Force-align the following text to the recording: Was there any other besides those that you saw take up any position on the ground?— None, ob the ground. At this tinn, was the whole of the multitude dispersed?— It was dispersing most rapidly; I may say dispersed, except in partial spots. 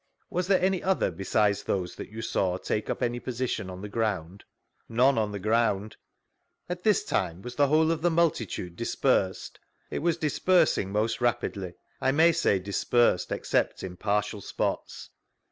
Was 0.31 0.47
there 0.47 0.59
any 0.59 0.81
other 0.81 1.11
besides 1.11 1.61
those 1.61 1.93
that 1.93 2.09
you 2.09 2.23
saw 2.23 2.57
take 2.57 2.89
up 2.89 3.03
any 3.03 3.19
position 3.19 3.69
on 3.69 3.81
the 3.83 3.87
ground?— 3.87 4.45
None, 4.89 5.15
ob 5.19 5.31
the 5.31 5.37
ground. 5.37 5.95
At 6.67 6.81
this 6.81 7.05
tinn, 7.05 7.43
was 7.43 7.53
the 7.53 7.67
whole 7.67 7.91
of 7.91 8.01
the 8.01 8.09
multitude 8.09 8.75
dispersed?— 8.75 9.59
It 9.91 9.99
was 9.99 10.17
dispersing 10.17 10.91
most 10.91 11.21
rapidly; 11.21 11.75
I 12.01 12.13
may 12.13 12.31
say 12.31 12.57
dispersed, 12.57 13.31
except 13.31 13.83
in 13.83 13.95
partial 13.95 14.41
spots. 14.41 15.11